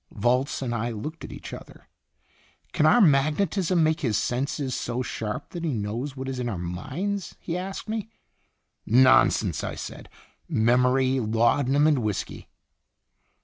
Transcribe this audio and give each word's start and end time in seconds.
Volz 0.13 0.63
and 0.63 0.73
I 0.73 0.89
looked 0.89 1.23
at 1.23 1.31
each 1.31 1.53
other. 1.53 1.87
"Can 2.73 2.87
our 2.87 3.01
magnetism 3.01 3.83
make 3.83 3.99
his 4.01 4.17
senses 4.17 4.73
so 4.73 5.03
sharp 5.03 5.51
that 5.51 5.63
he 5.63 5.75
knows 5.75 6.17
what 6.17 6.27
is 6.27 6.39
in 6.39 6.49
our 6.49 6.57
minds?" 6.57 7.35
he 7.39 7.55
asked 7.55 7.87
me. 7.87 8.09
"Nonsense!" 8.83 9.63
I 9.63 9.75
said. 9.75 10.09
"Memory, 10.49 11.19
laudanum, 11.19 11.85
and 11.85 11.99
whisky." 11.99 12.49